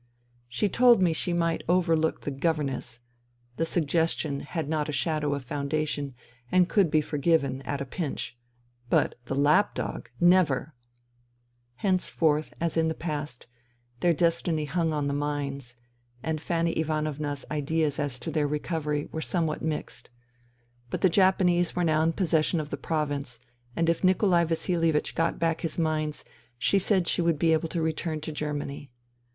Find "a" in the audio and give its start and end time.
4.89-4.91, 7.81-7.85